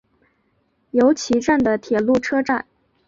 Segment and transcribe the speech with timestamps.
[0.89, 2.65] 由岐站的铁路车站。